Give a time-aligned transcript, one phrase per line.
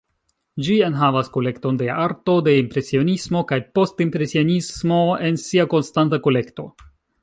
[0.67, 6.73] Ĝi enhavas kolekton de arto de Impresionismo kaj Post-impresionismo en sia konstanta kolekto.